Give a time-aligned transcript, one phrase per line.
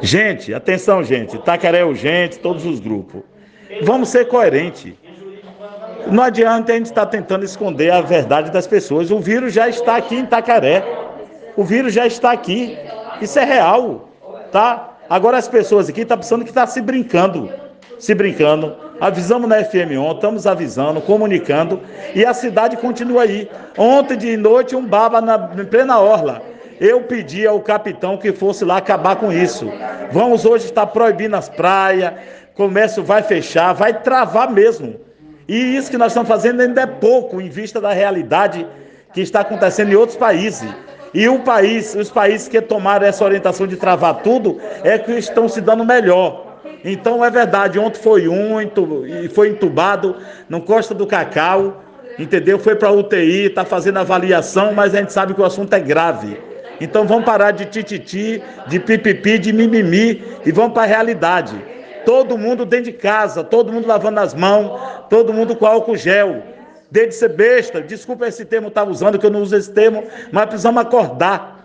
[0.00, 1.36] Gente, atenção, gente.
[1.36, 3.22] Itacaré é urgente, todos os grupos.
[3.82, 4.94] Vamos ser coerentes.
[6.06, 9.10] Não adianta a gente estar tentando esconder a verdade das pessoas.
[9.10, 10.84] O vírus já está aqui em Itacaré.
[11.56, 12.78] O vírus já está aqui.
[13.20, 14.08] Isso é real,
[14.52, 14.96] tá?
[15.08, 17.50] Agora as pessoas aqui estão pensando que está se brincando.
[17.98, 18.76] Se brincando.
[19.00, 21.80] Avisamos na FM ontem, estamos avisando, comunicando.
[22.14, 23.48] E a cidade continua aí.
[23.76, 26.42] Ontem de noite, um baba na, em plena orla.
[26.80, 29.70] Eu pedi ao capitão que fosse lá acabar com isso.
[30.10, 32.12] Vamos hoje estar proibindo as praias,
[32.54, 34.96] comércio vai fechar, vai travar mesmo.
[35.48, 38.66] E isso que nós estamos fazendo ainda é pouco em vista da realidade
[39.12, 40.68] que está acontecendo em outros países.
[41.14, 45.48] E o país, os países que tomaram essa orientação de travar tudo é que estão
[45.48, 46.58] se dando melhor.
[46.84, 50.16] Então é verdade, ontem foi um e foi entubado
[50.48, 51.82] no Costa do Cacau,
[52.18, 52.58] entendeu?
[52.58, 56.38] Foi para UTI, está fazendo avaliação, mas a gente sabe que o assunto é grave.
[56.80, 61.56] Então vamos parar de tititi, de pipipi, de mimimi e vamos para a realidade.
[62.04, 66.42] Todo mundo dentro de casa, todo mundo lavando as mãos, todo mundo com álcool gel.
[66.90, 70.04] Desde ser besta, desculpa esse termo estar tá usando, que eu não uso esse termo,
[70.30, 71.55] mas precisamos acordar.